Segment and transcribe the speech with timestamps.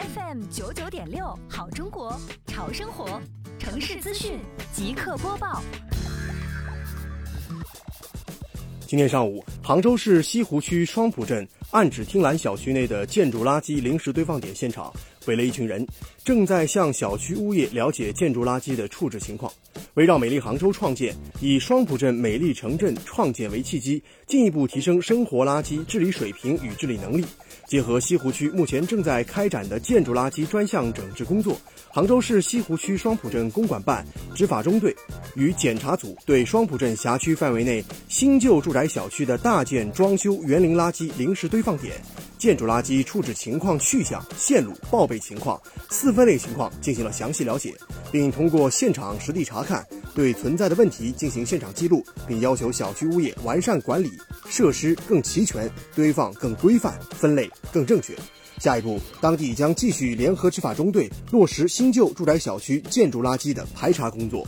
[0.00, 3.20] FM 九九点六，好中国，潮生活，
[3.58, 4.40] 城市资讯
[4.72, 5.62] 即刻播报。
[8.90, 14.92] 今天上午，杭州市西湖区双浦镇岸芷汀兰小区内的建筑垃圾临时堆放点现场，
[15.28, 15.86] 围了一群人，
[16.24, 19.52] 正在向小区物业了解建筑垃圾的处置情况。
[19.94, 27.24] 围绕美丽杭州创建，以双浦镇美丽城镇创建为契机，进一步提升生活垃圾治理水平与治理能力。
[27.68, 31.56] 结合西湖区目前正在开展的建筑垃圾专项整治工作，
[31.90, 34.04] 杭州市西湖区双浦镇公管办
[34.34, 34.92] 执法中队
[35.34, 41.94] 与检查组对双浦镇辖区范围内新旧住宅小区的大件装修园林垃圾临时堆放点、
[42.38, 47.74] 建筑垃圾处置情况去向、线路报备情况、四分类情况进行了详细了解，
[48.10, 54.10] 并通过现场实地查看，对存在的问题进行现场记录，并要求小区物业完善管理，
[54.48, 57.50] 设施更齐全，堆放更规范，分类。
[57.72, 58.16] 更正确。
[58.58, 64.46] 下一步，当地将继续联合执法中队落实新旧住宅小区建筑垃圾的排查工作。